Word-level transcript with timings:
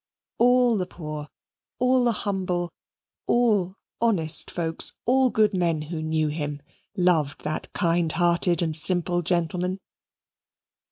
All 0.39 0.77
the 0.77 0.87
poor, 0.87 1.27
all 1.77 2.03
the 2.03 2.11
humble, 2.25 2.73
all 3.27 3.75
honest 4.01 4.49
folks, 4.49 4.93
all 5.05 5.29
good 5.29 5.53
men 5.53 5.83
who 5.83 6.01
knew 6.01 6.29
him, 6.29 6.59
loved 6.97 7.43
that 7.43 7.71
kind 7.73 8.11
hearted 8.11 8.63
and 8.63 8.75
simple 8.75 9.21
gentleman. 9.21 9.79